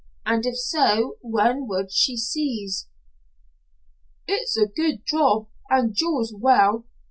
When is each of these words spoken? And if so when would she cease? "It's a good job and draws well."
And 0.25 0.47
if 0.47 0.55
so 0.57 1.17
when 1.21 1.67
would 1.67 1.91
she 1.91 2.17
cease? 2.17 2.87
"It's 4.27 4.57
a 4.57 4.65
good 4.65 5.05
job 5.05 5.47
and 5.69 5.93
draws 5.95 6.33
well." 6.35 6.87